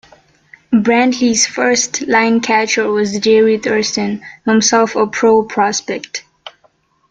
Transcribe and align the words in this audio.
Brantley's 0.73 1.45
first 1.45 2.01
line 2.07 2.39
catcher 2.39 2.89
was 2.89 3.19
Jerry 3.19 3.59
Thurston, 3.59 4.23
himself 4.45 4.95
a 4.95 5.05
pro 5.05 5.43
prospect. 5.43 6.25